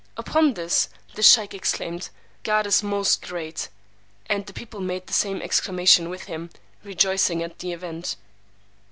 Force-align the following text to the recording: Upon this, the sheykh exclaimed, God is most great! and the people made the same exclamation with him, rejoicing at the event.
Upon 0.17 0.55
this, 0.55 0.89
the 1.13 1.21
sheykh 1.21 1.53
exclaimed, 1.53 2.09
God 2.41 2.65
is 2.65 2.81
most 2.81 3.21
great! 3.21 3.69
and 4.25 4.47
the 4.47 4.51
people 4.51 4.79
made 4.79 5.05
the 5.05 5.13
same 5.13 5.43
exclamation 5.43 6.09
with 6.09 6.23
him, 6.23 6.49
rejoicing 6.83 7.43
at 7.43 7.59
the 7.59 7.71
event. 7.71 8.15